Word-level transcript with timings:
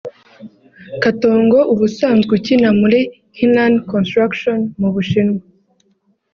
Katongo 1.03 1.59
ubusanzwe 1.73 2.31
ukina 2.37 2.69
muri 2.79 2.99
Henan 3.39 3.73
Construction 3.91 4.59
mu 4.79 4.85
Ubushinwa 4.91 5.39